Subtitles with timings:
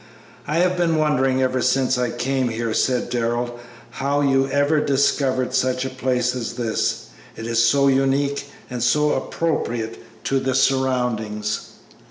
[0.47, 3.59] "I have been wondering ever since I came here," said Darrell,
[3.91, 7.09] "how you ever discovered such a place as this.
[7.35, 11.73] It is so unique and so appropriate to the surroundings."